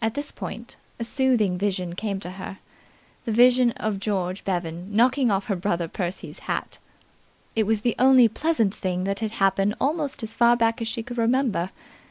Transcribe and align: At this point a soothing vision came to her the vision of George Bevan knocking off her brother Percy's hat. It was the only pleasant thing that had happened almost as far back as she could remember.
At 0.00 0.14
this 0.14 0.32
point 0.32 0.76
a 0.98 1.04
soothing 1.04 1.58
vision 1.58 1.94
came 1.94 2.18
to 2.20 2.30
her 2.30 2.60
the 3.26 3.30
vision 3.32 3.72
of 3.72 4.00
George 4.00 4.42
Bevan 4.42 4.96
knocking 4.96 5.30
off 5.30 5.48
her 5.48 5.54
brother 5.54 5.86
Percy's 5.86 6.38
hat. 6.38 6.78
It 7.54 7.64
was 7.64 7.82
the 7.82 7.94
only 7.98 8.26
pleasant 8.26 8.74
thing 8.74 9.04
that 9.04 9.20
had 9.20 9.32
happened 9.32 9.74
almost 9.78 10.22
as 10.22 10.34
far 10.34 10.56
back 10.56 10.80
as 10.80 10.88
she 10.88 11.02
could 11.02 11.18
remember. 11.18 11.72